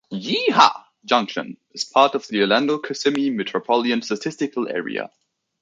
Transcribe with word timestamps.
Yeehaw 0.11 0.83
Junction 1.05 1.57
is 1.73 1.85
part 1.85 2.15
of 2.15 2.27
the 2.27 2.41
Orlando-Kissimmee 2.41 3.29
Metropolitan 3.29 4.01
Statistical 4.01 4.67
Area. 4.67 5.11